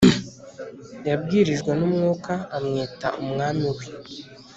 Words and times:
Yabwirijwe 1.07 1.71
N 1.79 1.81
Umwuka 1.87 2.33
Amwita 2.57 3.07
Umwami 3.21 3.63
We 3.75 3.85